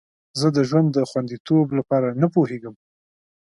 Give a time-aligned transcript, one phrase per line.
[0.39, 2.75] زه د ژوند خوندیتوب لپاره نه پوهیږم.